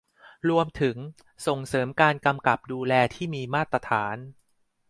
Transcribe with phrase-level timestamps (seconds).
[0.49, 0.97] รวมถึง
[1.47, 4.17] ส่งเสริมการกำกับดูแลที่มีมาตรฐาน